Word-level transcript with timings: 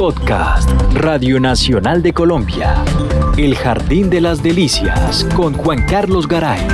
Podcast 0.00 0.70
Radio 0.94 1.38
Nacional 1.38 2.02
de 2.02 2.14
Colombia. 2.14 2.82
El 3.36 3.54
Jardín 3.54 4.08
de 4.08 4.22
las 4.22 4.42
Delicias 4.42 5.26
con 5.36 5.52
Juan 5.52 5.84
Carlos 5.86 6.26
Garay. 6.26 6.66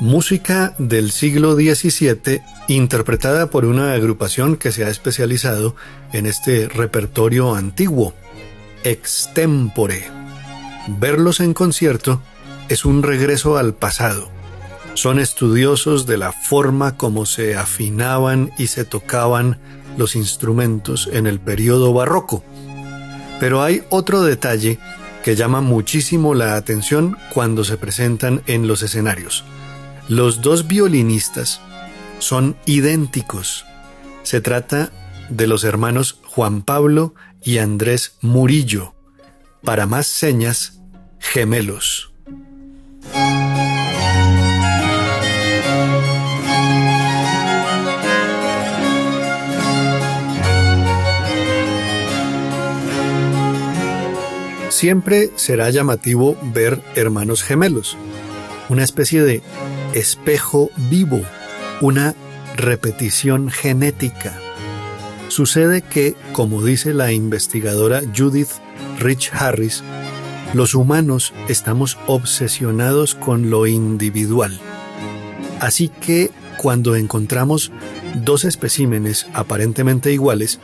Música 0.00 0.74
del 0.78 1.12
siglo 1.12 1.54
XVII 1.54 2.42
interpretada 2.68 3.50
por 3.50 3.64
una 3.64 3.92
agrupación 3.92 4.56
que 4.56 4.72
se 4.72 4.84
ha 4.84 4.88
especializado 4.88 5.76
en 6.12 6.26
este 6.26 6.68
repertorio 6.68 7.54
antiguo, 7.54 8.14
extempore. 8.84 10.04
Verlos 10.88 11.40
en 11.40 11.54
concierto 11.54 12.20
es 12.68 12.84
un 12.84 13.02
regreso 13.02 13.56
al 13.56 13.74
pasado. 13.74 14.28
Son 14.94 15.18
estudiosos 15.18 16.06
de 16.06 16.18
la 16.18 16.32
forma 16.32 16.96
como 16.96 17.26
se 17.26 17.56
afinaban 17.56 18.52
y 18.58 18.68
se 18.68 18.84
tocaban 18.84 19.58
los 19.96 20.16
instrumentos 20.16 21.08
en 21.12 21.26
el 21.26 21.40
periodo 21.40 21.92
barroco. 21.92 22.44
Pero 23.40 23.62
hay 23.62 23.82
otro 23.90 24.22
detalle 24.22 24.78
que 25.24 25.36
llama 25.36 25.60
muchísimo 25.60 26.34
la 26.34 26.56
atención 26.56 27.16
cuando 27.32 27.64
se 27.64 27.76
presentan 27.76 28.42
en 28.46 28.68
los 28.68 28.82
escenarios. 28.82 29.44
Los 30.08 30.42
dos 30.42 30.68
violinistas 30.68 31.60
son 32.18 32.56
idénticos. 32.66 33.64
Se 34.22 34.40
trata 34.40 34.90
de 35.28 35.46
los 35.46 35.64
hermanos 35.64 36.18
Juan 36.24 36.62
Pablo 36.62 37.14
y 37.42 37.58
Andrés 37.58 38.16
Murillo. 38.20 38.94
Para 39.62 39.86
más 39.86 40.06
señas, 40.06 40.80
gemelos. 41.18 42.12
Siempre 54.74 55.30
será 55.36 55.70
llamativo 55.70 56.36
ver 56.52 56.82
hermanos 56.96 57.44
gemelos, 57.44 57.96
una 58.68 58.82
especie 58.82 59.22
de 59.22 59.40
espejo 59.94 60.70
vivo, 60.90 61.22
una 61.80 62.14
repetición 62.56 63.50
genética. 63.50 64.38
Sucede 65.28 65.82
que, 65.82 66.14
como 66.32 66.62
dice 66.62 66.94
la 66.94 67.12
investigadora 67.12 68.02
Judith 68.16 68.50
Rich 68.98 69.32
Harris, 69.32 69.82
los 70.52 70.74
humanos 70.74 71.32
estamos 71.48 71.98
obsesionados 72.06 73.14
con 73.14 73.50
lo 73.50 73.66
individual. 73.66 74.58
Así 75.60 75.88
que 75.88 76.30
cuando 76.58 76.94
encontramos 76.94 77.72
dos 78.14 78.44
especímenes 78.44 79.26
aparentemente 79.32 80.12
iguales, 80.12 80.60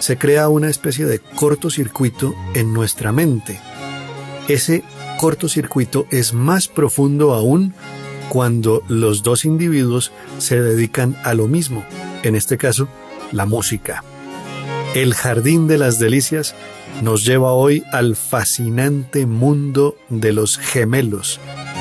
se 0.00 0.18
crea 0.18 0.48
una 0.48 0.68
especie 0.68 1.06
de 1.06 1.20
cortocircuito 1.20 2.34
en 2.54 2.74
nuestra 2.74 3.12
mente. 3.12 3.58
Ese 4.48 4.82
cortocircuito 5.18 6.06
es 6.10 6.34
más 6.34 6.68
profundo 6.68 7.32
aún 7.32 7.72
cuando 8.32 8.82
los 8.88 9.22
dos 9.22 9.44
individuos 9.44 10.10
se 10.38 10.58
dedican 10.58 11.14
a 11.22 11.34
lo 11.34 11.48
mismo, 11.48 11.84
en 12.22 12.34
este 12.34 12.56
caso, 12.56 12.88
la 13.30 13.44
música. 13.44 14.02
El 14.94 15.12
Jardín 15.12 15.68
de 15.68 15.76
las 15.76 15.98
Delicias 15.98 16.54
nos 17.02 17.26
lleva 17.26 17.52
hoy 17.52 17.84
al 17.92 18.16
fascinante 18.16 19.26
mundo 19.26 19.98
de 20.08 20.32
los 20.32 20.56
gemelos, 20.56 21.40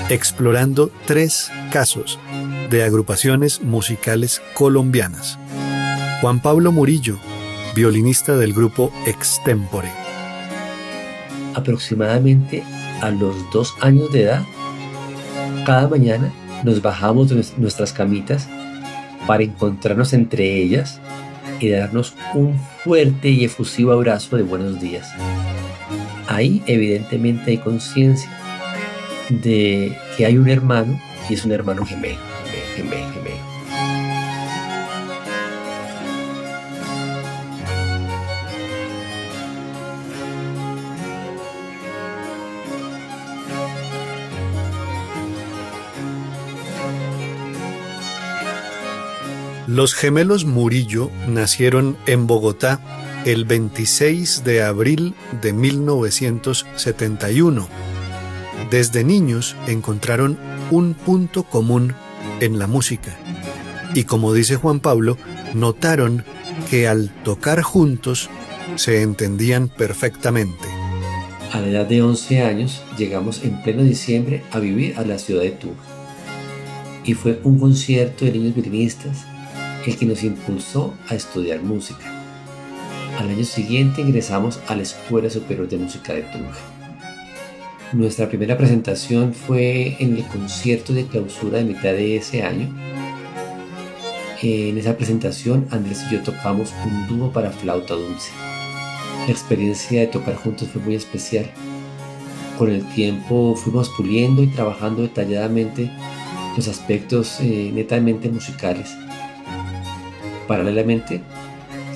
explorando 0.09 0.91
tres 1.05 1.49
casos 1.71 2.19
de 2.69 2.83
agrupaciones 2.83 3.61
musicales 3.61 4.41
colombianas. 4.53 5.39
Juan 6.19 6.41
Pablo 6.41 6.73
Murillo, 6.73 7.17
violinista 7.75 8.35
del 8.35 8.51
grupo 8.51 8.91
Extempore. 9.05 9.93
Aproximadamente 11.53 12.61
a 12.99 13.09
los 13.09 13.37
dos 13.53 13.73
años 13.79 14.11
de 14.11 14.23
edad, 14.23 14.45
cada 15.65 15.87
mañana 15.87 16.29
nos 16.63 16.81
bajamos 16.81 17.29
de 17.29 17.43
nuestras 17.57 17.93
camitas 17.93 18.47
para 19.27 19.43
encontrarnos 19.43 20.13
entre 20.13 20.61
ellas 20.61 20.99
y 21.59 21.69
darnos 21.69 22.15
un 22.33 22.59
fuerte 22.83 23.29
y 23.29 23.45
efusivo 23.45 23.91
abrazo 23.91 24.37
de 24.37 24.43
buenos 24.43 24.79
días. 24.79 25.11
Ahí 26.27 26.63
evidentemente 26.65 27.51
hay 27.51 27.57
conciencia 27.57 28.29
de 29.29 29.95
que 30.17 30.25
hay 30.25 30.37
un 30.37 30.49
hermano 30.49 30.99
y 31.29 31.33
es 31.35 31.45
un 31.45 31.51
hermano 31.51 31.85
gemelo, 31.85 32.19
Los 49.71 49.93
gemelos 49.93 50.43
Murillo 50.43 51.09
nacieron 51.29 51.95
en 52.05 52.27
Bogotá 52.27 52.81
el 53.25 53.45
26 53.45 54.43
de 54.43 54.63
abril 54.63 55.15
de 55.41 55.53
1971. 55.53 57.69
Desde 58.69 59.05
niños 59.05 59.55
encontraron 59.67 60.37
un 60.71 60.93
punto 60.93 61.43
común 61.43 61.95
en 62.41 62.59
la 62.59 62.67
música. 62.67 63.17
Y 63.95 64.03
como 64.03 64.33
dice 64.33 64.57
Juan 64.57 64.81
Pablo, 64.81 65.17
notaron 65.53 66.25
que 66.69 66.89
al 66.89 67.09
tocar 67.23 67.61
juntos 67.61 68.29
se 68.75 69.01
entendían 69.01 69.69
perfectamente. 69.69 70.67
A 71.53 71.61
la 71.61 71.69
edad 71.69 71.85
de 71.85 72.01
11 72.01 72.41
años 72.41 72.81
llegamos 72.97 73.45
en 73.45 73.63
pleno 73.63 73.83
diciembre 73.83 74.43
a 74.51 74.59
vivir 74.59 74.95
a 74.97 75.05
la 75.05 75.17
ciudad 75.17 75.43
de 75.43 75.51
Tuba. 75.51 75.75
Y 77.05 77.13
fue 77.13 77.39
un 77.45 77.57
concierto 77.57 78.25
de 78.25 78.33
niños 78.33 78.53
violinistas 78.53 79.30
el 79.85 79.97
que 79.97 80.05
nos 80.05 80.23
impulsó 80.23 80.93
a 81.07 81.15
estudiar 81.15 81.61
música. 81.61 82.21
Al 83.17 83.29
año 83.29 83.43
siguiente 83.43 84.01
ingresamos 84.01 84.59
a 84.67 84.75
la 84.75 84.83
Escuela 84.83 85.29
Superior 85.29 85.67
de 85.67 85.77
Música 85.77 86.13
de 86.13 86.21
Tunja. 86.23 86.59
Nuestra 87.93 88.29
primera 88.29 88.57
presentación 88.57 89.33
fue 89.33 89.97
en 89.99 90.15
el 90.15 90.25
concierto 90.25 90.93
de 90.93 91.05
clausura 91.05 91.57
de 91.57 91.65
mitad 91.65 91.91
de 91.91 92.15
ese 92.15 92.43
año. 92.43 92.73
En 94.41 94.77
esa 94.77 94.95
presentación 94.95 95.67
Andrés 95.71 96.03
y 96.09 96.13
yo 96.13 96.23
tocamos 96.23 96.73
un 96.85 97.07
dúo 97.07 97.31
para 97.31 97.51
flauta 97.51 97.95
dulce. 97.95 98.31
La 99.25 99.31
experiencia 99.31 99.99
de 99.99 100.07
tocar 100.07 100.35
juntos 100.35 100.69
fue 100.69 100.81
muy 100.81 100.95
especial. 100.95 101.45
Con 102.57 102.71
el 102.71 102.83
tiempo 102.93 103.55
fuimos 103.55 103.89
puliendo 103.89 104.41
y 104.41 104.47
trabajando 104.47 105.01
detalladamente 105.01 105.91
los 106.55 106.67
aspectos 106.67 107.39
eh, 107.41 107.71
netamente 107.73 108.29
musicales 108.29 108.95
Paralelamente, 110.51 111.21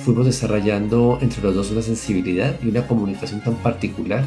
fuimos 0.02 0.24
desarrollando 0.24 1.18
entre 1.20 1.42
los 1.42 1.54
dos 1.54 1.70
una 1.72 1.82
sensibilidad 1.82 2.56
y 2.64 2.68
una 2.68 2.86
comunicación 2.86 3.42
tan 3.42 3.56
particular 3.56 4.24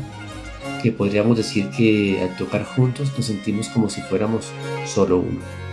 que 0.84 0.91
podríamos 0.91 1.35
decir 1.35 1.67
que 1.75 2.22
al 2.22 2.38
tocar 2.38 2.63
juntos 2.63 3.12
nos 3.17 3.25
sentimos 3.25 3.69
como 3.69 3.90
si 3.90 4.01
fuéramos 4.01 4.51
solo 4.85 5.17
uno. 5.17 5.69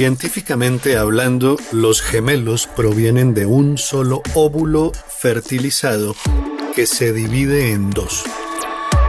Científicamente 0.00 0.96
hablando, 0.96 1.58
los 1.72 2.00
gemelos 2.00 2.66
provienen 2.74 3.34
de 3.34 3.44
un 3.44 3.76
solo 3.76 4.22
óvulo 4.32 4.92
fertilizado 4.94 6.16
que 6.74 6.86
se 6.86 7.12
divide 7.12 7.72
en 7.72 7.90
dos. 7.90 8.24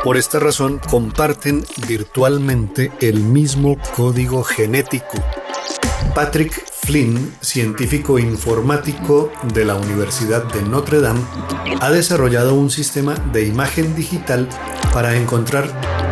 Por 0.03 0.17
esta 0.17 0.39
razón 0.39 0.79
comparten 0.79 1.63
virtualmente 1.87 2.91
el 2.99 3.21
mismo 3.21 3.77
código 3.95 4.43
genético. 4.43 5.23
Patrick 6.13 6.61
Flynn, 6.81 7.37
científico 7.39 8.19
informático 8.19 9.31
de 9.53 9.63
la 9.63 9.75
Universidad 9.75 10.43
de 10.43 10.61
Notre 10.61 10.99
Dame, 10.99 11.21
ha 11.79 11.89
desarrollado 11.89 12.53
un 12.53 12.69
sistema 12.69 13.13
de 13.31 13.45
imagen 13.45 13.95
digital 13.95 14.49
para 14.91 15.15
encontrar 15.15 15.71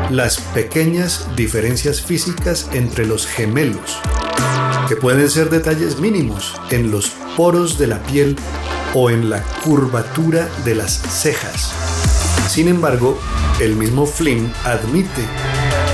las 0.09 0.39
pequeñas 0.39 1.27
diferencias 1.35 2.01
físicas 2.01 2.69
entre 2.71 3.05
los 3.05 3.27
gemelos, 3.27 3.99
que 4.89 4.95
pueden 4.95 5.29
ser 5.29 5.51
detalles 5.51 5.99
mínimos 5.99 6.59
en 6.71 6.89
los 6.89 7.11
poros 7.37 7.77
de 7.77 7.85
la 7.85 8.01
piel 8.01 8.35
o 8.95 9.11
en 9.11 9.29
la 9.29 9.43
curvatura 9.63 10.49
de 10.65 10.73
las 10.73 10.93
cejas. 10.93 11.71
Sin 12.49 12.67
embargo, 12.67 13.19
el 13.61 13.75
mismo 13.75 14.07
Flynn 14.07 14.51
admite 14.65 15.21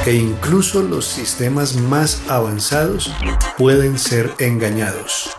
que 0.06 0.14
incluso 0.14 0.82
los 0.82 1.06
sistemas 1.06 1.76
más 1.76 2.22
avanzados 2.30 3.12
pueden 3.58 4.00
ser 4.00 4.32
engañados. 4.40 5.36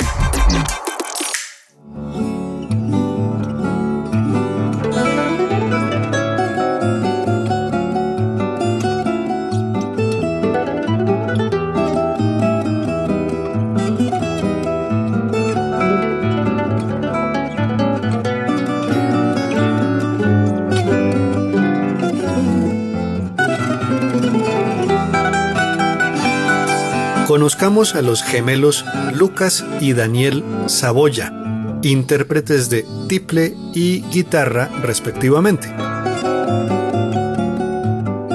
Conozcamos 27.37 27.95
a 27.95 28.01
los 28.01 28.23
gemelos 28.23 28.87
Lucas 29.13 29.63
y 29.79 29.93
Daniel 29.93 30.43
Saboya, 30.69 31.35
intérpretes 31.83 32.71
de 32.71 32.87
tiple 33.11 33.55
y 33.75 34.01
guitarra 34.05 34.71
respectivamente. 34.81 35.71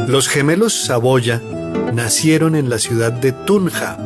Los 0.08 0.28
gemelos 0.28 0.84
Saboya 0.84 1.42
nacieron 1.96 2.56
en 2.56 2.70
la 2.70 2.78
ciudad 2.78 3.12
de 3.12 3.32
Tunja 3.32 3.98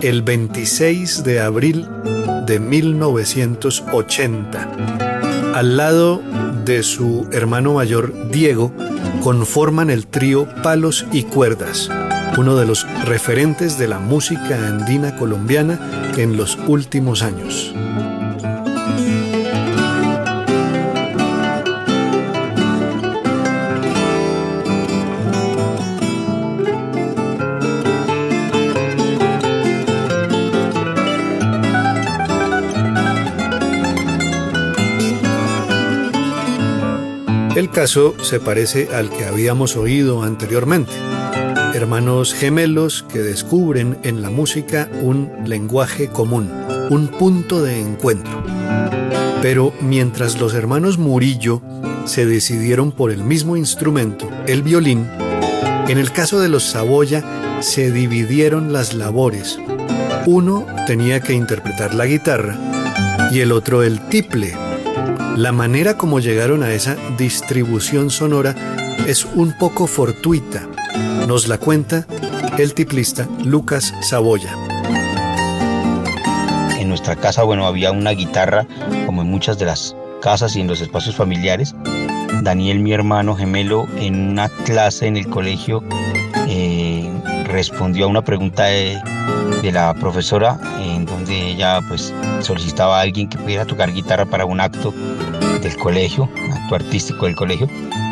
el 0.00 0.22
26 0.22 1.22
de 1.22 1.40
abril 1.40 1.86
de 2.46 2.60
1980. 2.60 5.52
Al 5.54 5.76
lado 5.76 6.22
de 6.64 6.82
su 6.82 7.28
hermano 7.30 7.74
mayor 7.74 8.30
Diego, 8.30 8.72
conforman 9.22 9.90
el 9.90 10.06
trío 10.06 10.48
Palos 10.62 11.04
y 11.12 11.24
Cuerdas 11.24 11.90
uno 12.38 12.56
de 12.56 12.66
los 12.66 12.86
referentes 13.04 13.78
de 13.78 13.88
la 13.88 13.98
música 13.98 14.66
andina 14.68 15.16
colombiana 15.16 15.78
en 16.16 16.36
los 16.36 16.56
últimos 16.66 17.22
años. 17.22 17.74
El 37.56 37.68
caso 37.68 38.14
se 38.22 38.40
parece 38.40 38.88
al 38.94 39.10
que 39.10 39.26
habíamos 39.26 39.76
oído 39.76 40.22
anteriormente 40.22 40.92
hermanos 41.80 42.34
gemelos 42.34 43.06
que 43.10 43.20
descubren 43.20 43.96
en 44.02 44.20
la 44.20 44.28
música 44.28 44.86
un 45.00 45.30
lenguaje 45.46 46.08
común, 46.08 46.50
un 46.90 47.08
punto 47.08 47.62
de 47.62 47.80
encuentro. 47.80 48.44
Pero 49.40 49.72
mientras 49.80 50.38
los 50.38 50.52
hermanos 50.52 50.98
Murillo 50.98 51.62
se 52.04 52.26
decidieron 52.26 52.92
por 52.92 53.10
el 53.10 53.24
mismo 53.24 53.56
instrumento, 53.56 54.28
el 54.46 54.62
violín, 54.62 55.08
en 55.88 55.96
el 55.96 56.12
caso 56.12 56.38
de 56.38 56.50
los 56.50 56.64
Saboya 56.64 57.24
se 57.60 57.90
dividieron 57.90 58.74
las 58.74 58.92
labores. 58.92 59.58
Uno 60.26 60.66
tenía 60.86 61.20
que 61.20 61.32
interpretar 61.32 61.94
la 61.94 62.04
guitarra 62.04 62.58
y 63.32 63.40
el 63.40 63.52
otro 63.52 63.82
el 63.82 64.06
tiple. 64.08 64.54
La 65.34 65.52
manera 65.52 65.96
como 65.96 66.20
llegaron 66.20 66.62
a 66.62 66.74
esa 66.74 66.98
distribución 67.16 68.10
sonora 68.10 68.54
es 69.06 69.24
un 69.24 69.56
poco 69.56 69.86
fortuita, 69.86 70.68
nos 71.26 71.48
la 71.48 71.58
cuenta 71.58 72.06
el 72.58 72.74
tiplista 72.74 73.28
Lucas 73.44 73.94
Saboya. 74.02 74.54
En 76.78 76.88
nuestra 76.88 77.16
casa, 77.16 77.42
bueno, 77.42 77.66
había 77.66 77.92
una 77.92 78.10
guitarra, 78.10 78.66
como 79.06 79.22
en 79.22 79.28
muchas 79.28 79.58
de 79.58 79.66
las 79.66 79.96
casas 80.20 80.56
y 80.56 80.60
en 80.60 80.66
los 80.66 80.80
espacios 80.80 81.16
familiares. 81.16 81.74
Daniel, 82.42 82.80
mi 82.80 82.92
hermano 82.92 83.36
gemelo, 83.36 83.86
en 83.96 84.30
una 84.30 84.48
clase 84.48 85.06
en 85.06 85.16
el 85.16 85.28
colegio, 85.28 85.82
eh, 86.48 87.10
respondió 87.44 88.06
a 88.06 88.08
una 88.08 88.22
pregunta 88.22 88.64
de, 88.64 88.98
de, 89.62 89.72
la 89.72 89.94
profesora 89.94 90.58
en 90.80 91.04
donde 91.06 91.50
ella 91.50 91.80
pues 91.88 92.14
solicitaba 92.40 92.98
a 92.98 93.02
alguien 93.02 93.28
que 93.28 93.38
pudiera 93.38 93.64
tocar 93.64 93.92
guitarra 93.92 94.26
para 94.26 94.44
un 94.44 94.60
acto 94.60 94.92
del 95.62 95.76
colegio, 95.76 96.28
acto 96.52 96.74
artístico 96.74 97.26
del 97.26 97.36
colegio. 97.36 97.68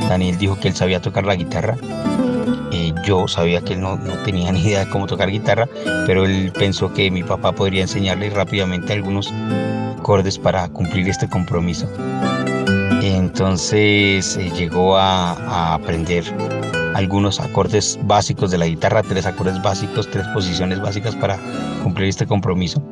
Daniel 0.09 0.39
dijo 0.39 0.59
que 0.59 0.69
él 0.69 0.75
sabía 0.75 1.01
tocar 1.01 1.25
la 1.25 1.35
guitarra 1.35 1.77
yo 3.05 3.29
sabía 3.29 3.61
que 3.61 3.75
él 3.75 3.81
no, 3.81 3.99
tenía 4.25 4.53
ni 4.53 4.63
idea 4.63 4.85
de 4.85 4.91
cómo 4.91 5.07
tocar 5.07 5.31
guitarra, 5.31 5.69
pero 6.07 6.25
él 6.25 6.53
pensó 6.59 6.93
que 6.93 7.11
mi 7.11 7.23
papá 7.23 7.53
podría 7.53 7.83
enseñarle 7.83 8.31
rápidamente 8.31 8.93
algunos 8.93 9.33
acordes 9.99 10.39
para 10.39 10.69
cumplir 10.69 11.09
este 11.09 11.29
compromiso. 11.29 11.89
Entonces 13.03 14.37
eh, 14.37 14.51
llegó 14.57 14.97
a, 14.97 15.75
aprender 15.75 16.25
algunos 16.95 17.41
acordes 17.41 17.99
básicos 18.03 18.51
de 18.51 18.59
la 18.59 18.67
guitarra, 18.67 19.03
tres 19.03 19.27
acordes 19.27 19.61
básicos, 19.63 20.11
tres 20.11 20.27
posiciones 20.29 20.81
básicas 20.81 21.15
para 21.15 21.39
cumplir 21.83 22.09
este 22.09 22.27
compromiso. 22.27 22.83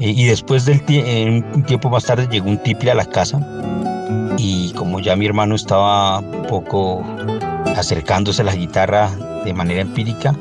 Y 0.00 0.26
después 0.26 0.64
del 0.64 0.80
un 1.52 1.64
tiempo 1.64 1.90
más 1.90 2.04
tarde 2.04 2.28
llegó 2.30 2.48
un 2.48 2.58
tiple 2.58 2.92
a 2.92 2.94
la 2.94 3.04
casa 3.04 3.40
y 4.38 4.72
como 4.72 5.00
ya 5.00 5.16
mi 5.16 5.26
hermano 5.26 5.56
estaba 5.56 6.20
un 6.20 6.46
poco 6.46 7.04
acercándose 7.76 8.42
a 8.42 8.44
la 8.44 8.54
guitarra 8.54 9.10
de 9.44 9.52
manera 9.52 9.82
empírica. 9.82 10.34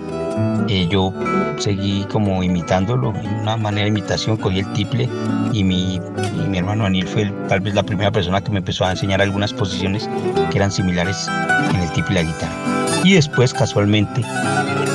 Eh, 0.70 0.88
yo 0.90 1.14
seguí 1.58 2.06
como 2.12 2.44
imitándolo, 2.44 3.14
en 3.16 3.40
una 3.40 3.58
manera 3.58 3.84
de 3.84 3.90
imitación, 3.90 4.38
cogí 4.38 4.60
el 4.60 4.72
tiple 4.74 5.10
y 5.52 5.64
mi, 5.64 6.00
mi 6.48 6.58
hermano 6.58 6.86
Anil 6.86 7.08
fue 7.08 7.32
tal 7.48 7.62
vez 7.62 7.74
la 7.74 7.84
primera 7.84 8.12
persona 8.12 8.42
que 8.42 8.52
me 8.52 8.60
empezó 8.60 8.86
a 8.86 8.92
enseñar 8.92 9.22
algunas 9.22 9.54
posiciones 9.54 10.08
que 10.52 10.58
eran 10.58 10.72
similares 10.72 11.28
en 11.74 11.82
el 11.82 11.92
tiple 11.92 12.22
y 12.22 12.24
la 12.24 12.32
guitarra. 12.32 13.04
Y 13.04 13.14
después, 13.14 13.54
casualmente, 13.54 14.22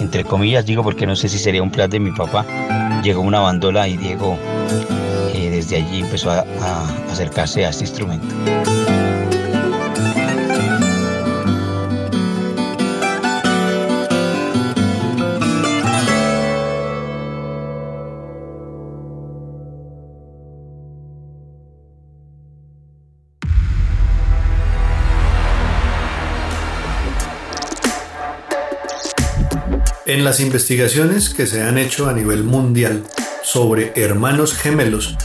entre 0.01 0.25
comillas 0.25 0.67
digo 0.67 0.83
porque 0.83 1.07
no 1.07 1.17
sé 1.17 1.29
si 1.29 1.39
sería 1.39 1.63
un 1.63 1.71
plan 1.71 1.91
de 1.91 1.99
mi 1.99 2.13
papá, 2.13 2.45
llegó 3.03 3.23
una 3.23 3.41
bandola 3.41 3.89
y 3.89 3.97
Diego 3.97 4.37
eh, 5.35 5.51
desde 5.51 5.77
allí 5.77 6.01
empezó 6.01 6.31
a 6.31 6.45
acercarse 7.11 7.65
a 7.65 7.71
este 7.71 7.85
instrumento. 7.85 8.62
En 30.13 30.25
las 30.25 30.41
investigaciones 30.41 31.31
que 31.31 31.47
se 31.47 31.63
han 31.63 31.79
hecho 31.79 32.07
a 32.07 32.13
nivel 32.13 32.45
mundial 32.45 33.03
sobre 33.43 33.95
hermanos 33.97 34.53
gemelos, 34.53 35.17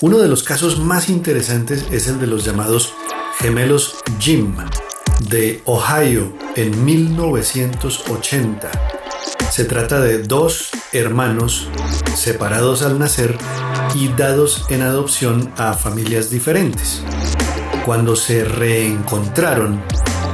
uno 0.00 0.18
de 0.18 0.26
los 0.26 0.42
casos 0.42 0.80
más 0.80 1.08
interesantes 1.08 1.84
es 1.92 2.08
el 2.08 2.18
de 2.18 2.26
los 2.26 2.44
llamados 2.44 2.94
gemelos 3.38 3.94
Jim 4.18 4.56
de 5.28 5.62
Ohio 5.66 6.36
en 6.56 6.84
1980. 6.84 8.72
Se 9.52 9.64
trata 9.66 10.00
de 10.00 10.24
dos 10.24 10.70
hermanos 10.92 11.68
separados 12.16 12.82
al 12.82 12.98
nacer 12.98 13.38
y 13.94 14.08
dados 14.08 14.66
en 14.68 14.82
adopción 14.82 15.52
a 15.56 15.74
familias 15.74 16.30
diferentes. 16.30 17.04
Cuando 17.86 18.16
se 18.16 18.42
reencontraron 18.42 19.80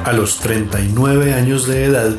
a 0.07 0.14
los 0.14 0.38
39 0.38 1.35
años 1.35 1.66
de 1.66 1.85
edad, 1.85 2.16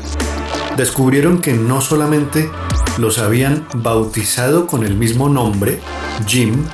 descubrieron 0.77 1.41
que 1.41 1.53
no 1.53 1.81
solamente 1.81 2.49
los 2.97 3.17
habían 3.19 3.67
bautizado 3.73 4.67
con 4.67 4.85
el 4.85 4.95
mismo 4.95 5.29
nombre, 5.29 5.79
Jim, 6.25 6.65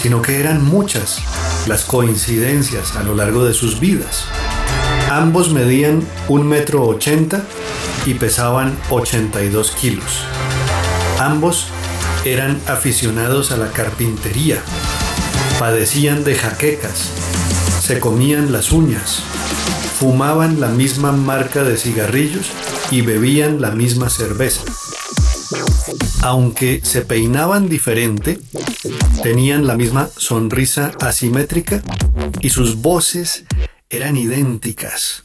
sino 0.00 0.22
que 0.22 0.40
eran 0.40 0.64
muchas 0.64 1.20
las 1.66 1.84
coincidencias 1.84 2.96
a 2.96 3.02
lo 3.02 3.14
largo 3.14 3.44
de 3.44 3.54
sus 3.54 3.80
vidas. 3.80 4.24
Ambos 5.10 5.52
medían 5.52 6.02
un 6.28 6.46
metro 6.46 6.84
ochenta 6.86 7.42
y 8.06 8.14
pesaban 8.14 8.76
82 8.90 9.72
kilos. 9.72 10.24
Ambos 11.18 11.66
eran 12.24 12.60
aficionados 12.66 13.50
a 13.52 13.56
la 13.56 13.68
carpintería, 13.68 14.58
padecían 15.58 16.24
de 16.24 16.34
jaquecas, 16.34 17.10
se 17.80 18.00
comían 18.00 18.52
las 18.52 18.70
uñas, 18.70 19.22
fumaban 19.98 20.60
la 20.60 20.68
misma 20.68 21.12
marca 21.12 21.64
de 21.64 21.76
cigarrillos 21.76 22.52
y 22.90 23.02
bebían 23.02 23.60
la 23.60 23.70
misma 23.72 24.08
cerveza. 24.10 24.62
Aunque 26.22 26.80
se 26.82 27.02
peinaban 27.02 27.68
diferente, 27.68 28.38
tenían 29.22 29.66
la 29.66 29.76
misma 29.76 30.08
sonrisa 30.16 30.92
asimétrica 31.00 31.82
y 32.40 32.50
sus 32.50 32.76
voces 32.76 33.44
eran 33.90 34.16
idénticas. 34.16 35.24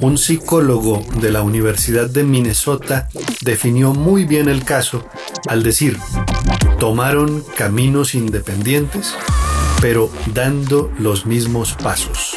un 0.00 0.16
psicólogo 0.16 1.04
de 1.20 1.32
la 1.32 1.42
Universidad 1.42 2.08
de 2.08 2.22
Minnesota 2.22 3.08
definió 3.40 3.92
muy 3.94 4.24
bien 4.24 4.48
el 4.48 4.64
caso 4.64 5.04
al 5.48 5.64
decir, 5.64 5.98
tomaron 6.78 7.44
caminos 7.56 8.14
independientes, 8.14 9.14
pero 9.80 10.08
dando 10.32 10.92
los 10.98 11.26
mismos 11.26 11.74
pasos. 11.74 12.36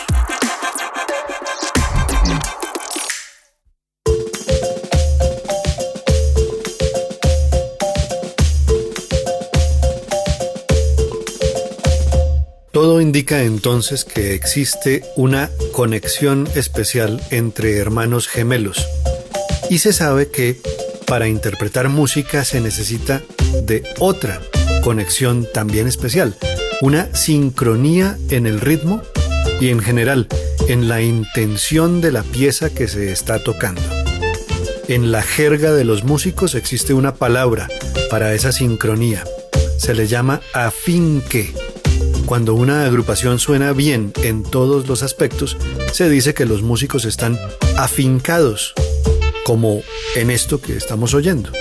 Indica 13.05 13.43
entonces 13.43 14.03
que 14.03 14.33
existe 14.33 15.03
una 15.15 15.51
conexión 15.74 16.47
especial 16.55 17.21
entre 17.29 17.77
hermanos 17.77 18.27
gemelos. 18.27 18.88
Y 19.69 19.77
se 19.77 19.93
sabe 19.93 20.29
que 20.29 20.59
para 21.05 21.27
interpretar 21.27 21.88
música 21.89 22.43
se 22.43 22.62
necesita 22.62 23.21
de 23.62 23.83
otra 24.00 24.41
conexión 24.83 25.47
también 25.53 25.88
especial, 25.88 26.35
una 26.81 27.13
sincronía 27.13 28.17
en 28.31 28.47
el 28.47 28.59
ritmo 28.59 29.03
y 29.62 29.69
en 29.69 29.81
general 29.81 30.27
en 30.67 30.88
la 30.88 31.03
intención 31.03 32.01
de 32.01 32.12
la 32.12 32.24
pieza 32.24 32.71
que 32.71 32.88
se 32.88 33.12
está 33.12 33.38
tocando. 33.38 33.83
En 34.88 35.12
la 35.12 35.21
jerga 35.21 35.74
de 35.74 35.85
los 35.85 36.03
músicos 36.03 36.55
existe 36.55 36.95
una 36.95 37.13
palabra 37.13 37.67
para 38.09 38.33
esa 38.33 38.51
sincronía. 38.51 39.24
Se 39.77 39.93
le 39.93 40.07
llama 40.07 40.41
afinque 40.53 41.53
cuando 42.25 42.55
una 42.55 42.86
agrupación 42.86 43.39
suena 43.39 43.74
bien 43.74 44.12
en 44.24 44.44
todos 44.44 44.88
los 44.88 45.03
aspectos, 45.03 45.58
se 45.91 46.10
dice 46.10 46.34
que 46.34 46.46
los 46.46 46.62
músicos 46.62 47.05
están 47.05 47.38
afincados, 47.77 48.74
como 49.44 49.82
en 50.15 50.32
esto 50.32 50.62
que 50.62 50.75
estamos 50.75 51.13
oyendo. 51.13 51.51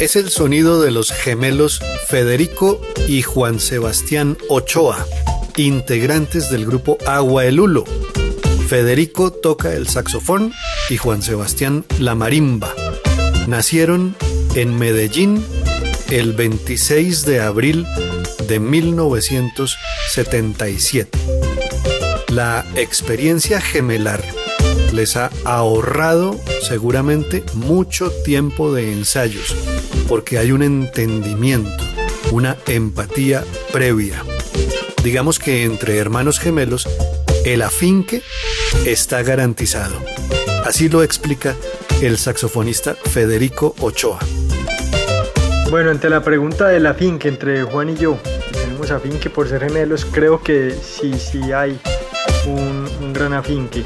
Es 0.00 0.16
el 0.16 0.30
sonido 0.30 0.80
de 0.80 0.90
los 0.90 1.12
gemelos 1.12 1.80
Federico 2.06 2.80
y 3.08 3.20
Juan 3.20 3.60
Sebastián 3.60 4.38
Ochoa, 4.48 5.06
integrantes 5.58 6.50
del 6.50 6.66
grupo 6.66 6.98
Agua 7.06 7.44
el 7.44 7.60
Hulo. 7.60 7.84
Federico 8.68 9.32
toca 9.32 9.72
el 9.72 9.88
saxofón 9.88 10.52
y 10.90 10.96
Juan 10.96 11.22
Sebastián 11.22 11.84
la 11.98 12.14
marimba. 12.14 12.72
Nacieron 13.46 14.14
en 14.54 14.78
Medellín 14.78 15.44
el 16.10 16.34
26 16.34 17.24
de 17.24 17.40
abril 17.40 17.86
de 18.46 18.60
1977. 18.60 21.18
La 22.28 22.64
experiencia 22.74 23.60
gemelar 23.60 24.22
les 24.92 25.16
ha 25.16 25.30
ahorrado 25.44 26.38
seguramente 26.62 27.42
mucho 27.54 28.12
tiempo 28.24 28.72
de 28.72 28.92
ensayos, 28.92 29.56
porque 30.08 30.38
hay 30.38 30.52
un 30.52 30.62
entendimiento, 30.62 31.84
una 32.32 32.56
empatía 32.66 33.44
previa 33.72 34.22
digamos 35.08 35.38
que 35.38 35.64
entre 35.64 35.96
hermanos 35.96 36.38
gemelos, 36.38 36.86
el 37.46 37.62
afinque 37.62 38.20
está 38.84 39.22
garantizado. 39.22 40.04
Así 40.66 40.90
lo 40.90 41.02
explica 41.02 41.56
el 42.02 42.18
saxofonista 42.18 42.94
Federico 42.94 43.74
Ochoa. 43.80 44.18
Bueno, 45.70 45.92
ante 45.92 46.10
la 46.10 46.22
pregunta 46.22 46.68
del 46.68 46.84
afinque 46.84 47.28
entre 47.28 47.62
Juan 47.62 47.88
y 47.88 47.96
yo, 47.96 48.18
tenemos 48.52 48.90
afinque 48.90 49.30
por 49.30 49.48
ser 49.48 49.62
gemelos, 49.62 50.04
creo 50.04 50.42
que 50.42 50.72
sí, 50.72 51.14
sí 51.14 51.52
hay 51.52 51.80
un, 52.46 53.14
gran 53.14 53.32
afinque. 53.32 53.84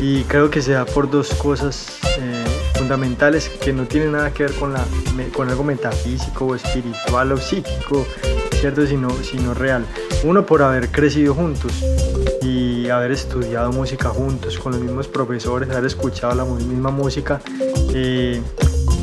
Y 0.00 0.22
creo 0.22 0.48
que 0.50 0.62
se 0.62 0.72
da 0.72 0.86
por 0.86 1.10
dos 1.10 1.28
cosas 1.34 1.98
eh, 2.18 2.44
fundamentales 2.78 3.50
que 3.50 3.74
no 3.74 3.84
tienen 3.84 4.12
nada 4.12 4.32
que 4.32 4.44
ver 4.44 4.54
con, 4.54 4.72
la, 4.72 4.82
con 5.34 5.50
algo 5.50 5.62
metafísico 5.62 6.46
o 6.46 6.54
espiritual 6.54 7.32
o 7.32 7.36
psíquico, 7.36 8.06
¿cierto? 8.62 8.86
Sino, 8.86 9.10
sino 9.22 9.52
real. 9.52 9.84
Uno 10.24 10.46
por 10.46 10.62
haber 10.62 10.88
crecido 10.90 11.34
juntos 11.34 11.84
y 12.40 12.88
haber 12.88 13.12
estudiado 13.12 13.70
música 13.72 14.08
juntos 14.08 14.58
con 14.58 14.72
los 14.72 14.80
mismos 14.80 15.06
profesores, 15.06 15.68
haber 15.68 15.84
escuchado 15.84 16.34
la 16.34 16.44
misma 16.46 16.90
música, 16.90 17.42
eh, 17.92 18.40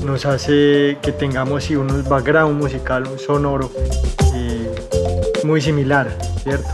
nos 0.04 0.26
hace 0.26 0.98
que 1.00 1.12
tengamos 1.12 1.70
un 1.70 2.04
background 2.10 2.60
musical, 2.60 3.08
un 3.08 3.20
sonoro 3.20 3.72
eh, 4.34 4.74
muy 5.44 5.62
similar, 5.62 6.18
¿cierto? 6.42 6.70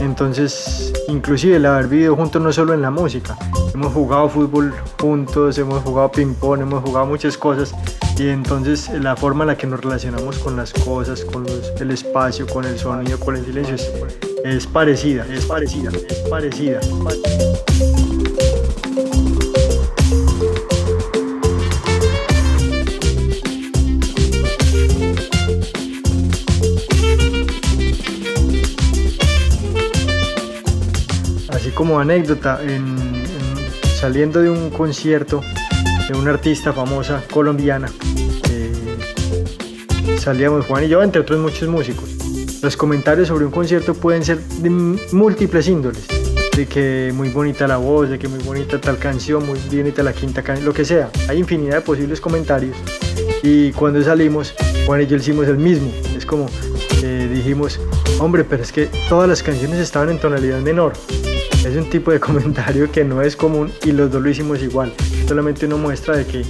Entonces, 0.00 0.92
inclusive 1.08 1.56
el 1.56 1.66
haber 1.66 1.86
vivido 1.86 2.16
juntos 2.16 2.40
no 2.40 2.50
solo 2.50 2.72
en 2.72 2.80
la 2.80 2.90
música, 2.90 3.36
hemos 3.74 3.92
jugado 3.92 4.28
fútbol 4.28 4.74
juntos, 5.00 5.58
hemos 5.58 5.82
jugado 5.82 6.10
ping 6.10 6.34
pong, 6.34 6.60
hemos 6.60 6.82
jugado 6.82 7.06
muchas 7.06 7.36
cosas 7.36 7.74
y 8.18 8.28
entonces 8.28 8.90
la 8.90 9.16
forma 9.16 9.44
en 9.44 9.48
la 9.48 9.56
que 9.56 9.66
nos 9.66 9.80
relacionamos 9.80 10.38
con 10.38 10.56
las 10.56 10.72
cosas, 10.72 11.24
con 11.24 11.46
el 11.80 11.90
espacio, 11.90 12.46
con 12.46 12.64
el 12.64 12.78
sonido, 12.78 13.18
con 13.18 13.36
el 13.36 13.44
silencio 13.44 13.74
es, 14.44 14.66
parecida, 14.66 15.26
es 15.32 15.46
parecida, 15.46 15.90
es 15.90 16.18
parecida. 16.28 16.80
Así 31.48 31.70
como 31.70 31.98
anécdota, 31.98 32.60
saliendo 34.02 34.42
de 34.42 34.50
un 34.50 34.70
concierto 34.70 35.42
de 36.08 36.18
una 36.18 36.32
artista 36.32 36.72
famosa 36.72 37.22
colombiana. 37.32 37.86
salíamos 40.18 40.66
Juan 40.66 40.82
y 40.82 40.88
yo, 40.88 41.04
entre 41.04 41.20
otros 41.20 41.38
muchos 41.38 41.68
músicos. 41.68 42.10
Los 42.62 42.76
comentarios 42.76 43.28
sobre 43.28 43.44
un 43.44 43.52
concierto 43.52 43.94
pueden 43.94 44.24
ser 44.24 44.40
de 44.40 44.70
múltiples 44.70 45.68
índoles. 45.68 46.04
De 46.56 46.66
que 46.66 47.12
muy 47.14 47.28
bonita 47.28 47.68
la 47.68 47.76
voz, 47.76 48.10
de 48.10 48.18
que 48.18 48.26
muy 48.26 48.40
bonita 48.40 48.80
tal 48.80 48.98
canción, 48.98 49.46
muy 49.46 49.60
bonita 49.70 50.02
la 50.02 50.12
quinta 50.12 50.42
canción, 50.42 50.66
lo 50.66 50.74
que 50.74 50.84
sea. 50.84 51.08
Hay 51.28 51.38
infinidad 51.38 51.76
de 51.76 51.80
posibles 51.82 52.20
comentarios. 52.20 52.76
Y 53.44 53.70
cuando 53.70 54.02
salimos, 54.02 54.52
Juan 54.84 55.02
y 55.02 55.06
yo 55.06 55.16
hicimos 55.16 55.46
el 55.46 55.58
mismo. 55.58 55.92
Es 56.16 56.26
como 56.26 56.48
eh, 57.04 57.30
dijimos, 57.32 57.78
hombre, 58.18 58.42
pero 58.42 58.64
es 58.64 58.72
que 58.72 58.86
todas 59.08 59.28
las 59.28 59.44
canciones 59.44 59.78
estaban 59.78 60.10
en 60.10 60.18
tonalidad 60.18 60.58
menor. 60.58 60.92
Es 61.64 61.76
un 61.76 61.88
tipo 61.88 62.10
de 62.10 62.20
comentario 62.20 62.90
que 62.90 63.04
no 63.04 63.22
es 63.22 63.36
común 63.36 63.72
y 63.84 63.92
los 63.92 64.10
dos 64.10 64.22
lo 64.22 64.28
hicimos 64.28 64.62
igual. 64.62 64.92
Solamente 65.26 65.66
una 65.66 65.76
muestra 65.76 66.16
de 66.16 66.26
que 66.26 66.44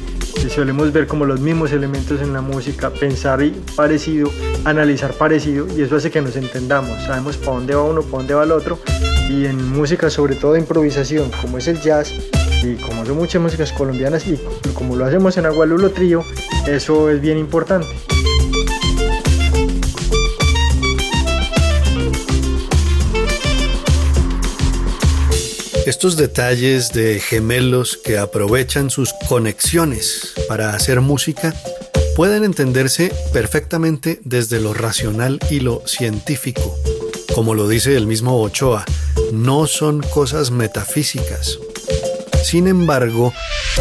solemos 0.49 0.93
ver 0.93 1.07
como 1.07 1.25
los 1.25 1.41
mismos 1.41 1.73
elementos 1.73 2.21
en 2.21 2.33
la 2.33 2.41
música, 2.41 2.91
pensar 2.91 3.41
parecido, 3.77 4.31
analizar 4.65 5.13
parecido 5.13 5.67
y 5.77 5.83
eso 5.83 5.97
hace 5.97 6.11
que 6.11 6.21
nos 6.21 6.37
entendamos, 6.37 7.03
sabemos 7.05 7.37
para 7.37 7.53
dónde 7.53 7.75
va 7.75 7.83
uno, 7.83 8.03
para 8.03 8.19
dónde 8.19 8.35
va 8.35 8.45
el 8.45 8.53
otro. 8.53 8.79
Y 9.31 9.47
en 9.47 9.73
música 9.73 10.11
sobre 10.11 10.35
todo 10.35 10.55
de 10.55 10.61
improvisación 10.61 11.31
como 11.41 11.59
es 11.59 11.69
el 11.69 11.81
jazz 11.81 12.13
y 12.63 12.75
como 12.77 13.05
son 13.07 13.17
muchas 13.17 13.41
músicas 13.41 13.73
colombianas 13.73 14.27
y 14.27 14.39
como 14.75 14.97
lo 14.97 15.05
hacemos 15.05 15.37
en 15.37 15.47
Agualulo 15.47 15.91
Trío, 15.91 16.25
eso 16.67 17.11
es 17.11 17.21
bien 17.21 17.39
importante. 17.39 17.89
Estos 25.87 26.17
detalles 26.17 26.93
de 26.93 27.19
gemelos 27.19 27.97
que 27.97 28.17
aprovechan 28.17 28.89
sus 28.89 29.13
conexiones 29.29 30.33
para 30.47 30.75
hacer 30.75 31.01
música 31.01 31.53
pueden 32.15 32.45
entenderse 32.45 33.13
perfectamente 33.33 34.21
desde 34.23 34.61
lo 34.61 34.75
racional 34.75 35.41
y 35.51 35.59
lo 35.59 35.83
científico. 35.85 36.79
Como 37.35 37.55
lo 37.55 37.67
dice 37.67 37.97
el 37.97 38.07
mismo 38.07 38.41
Ochoa, 38.41 38.85
no 39.33 39.67
son 39.67 40.03
cosas 40.03 40.53
metafísicas. 40.53 41.59
Sin 42.45 42.69
embargo, 42.69 43.33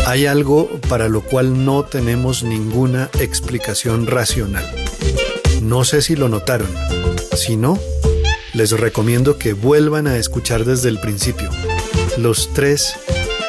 hay 0.07 0.25
algo 0.25 0.69
para 0.89 1.07
lo 1.07 1.21
cual 1.21 1.65
no 1.65 1.85
tenemos 1.85 2.41
ninguna 2.41 3.11
explicación 3.19 4.07
racional. 4.07 4.65
No 5.61 5.83
sé 5.83 6.01
si 6.01 6.15
lo 6.15 6.29
notaron. 6.29 6.69
Si 7.35 7.57
no, 7.57 7.77
les 8.53 8.71
recomiendo 8.71 9.37
que 9.37 9.53
vuelvan 9.53 10.07
a 10.07 10.17
escuchar 10.17 10.65
desde 10.65 10.89
el 10.89 10.99
principio 10.99 11.49
los 12.17 12.53
tres 12.53 12.93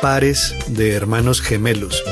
pares 0.01 0.55
de 0.69 0.93
hermanos 0.93 1.41
gemelos 1.41 2.03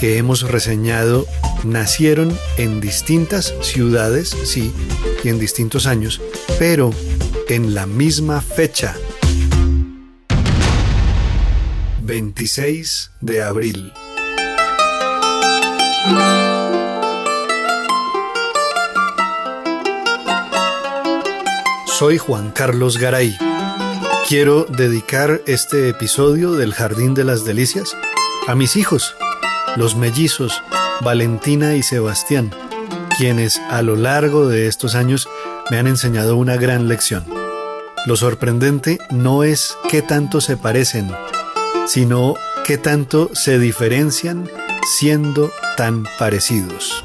que 0.00 0.18
hemos 0.18 0.42
reseñado 0.42 1.26
nacieron 1.64 2.36
en 2.56 2.80
distintas 2.80 3.54
ciudades, 3.60 4.36
sí, 4.44 4.72
y 5.22 5.28
en 5.28 5.38
distintos 5.38 5.86
años, 5.86 6.20
pero 6.58 6.92
en 7.48 7.74
la 7.74 7.86
misma 7.86 8.40
fecha. 8.40 8.96
26 12.02 13.12
de 13.20 13.42
abril. 13.42 13.92
Soy 21.86 22.18
Juan 22.18 22.50
Carlos 22.50 22.98
Garay. 22.98 23.51
Quiero 24.28 24.64
dedicar 24.64 25.42
este 25.46 25.88
episodio 25.88 26.52
del 26.52 26.72
Jardín 26.72 27.12
de 27.14 27.24
las 27.24 27.44
Delicias 27.44 27.96
a 28.46 28.54
mis 28.54 28.76
hijos, 28.76 29.14
los 29.76 29.96
mellizos 29.96 30.62
Valentina 31.00 31.74
y 31.74 31.82
Sebastián, 31.82 32.50
quienes 33.18 33.58
a 33.70 33.82
lo 33.82 33.96
largo 33.96 34.48
de 34.48 34.68
estos 34.68 34.94
años 34.94 35.28
me 35.70 35.78
han 35.78 35.86
enseñado 35.86 36.36
una 36.36 36.56
gran 36.56 36.88
lección. 36.88 37.24
Lo 38.06 38.16
sorprendente 38.16 38.98
no 39.10 39.42
es 39.44 39.76
qué 39.90 40.02
tanto 40.02 40.40
se 40.40 40.56
parecen, 40.56 41.10
sino 41.86 42.34
qué 42.64 42.78
tanto 42.78 43.30
se 43.34 43.58
diferencian 43.58 44.48
siendo 44.98 45.50
tan 45.76 46.04
parecidos. 46.18 47.04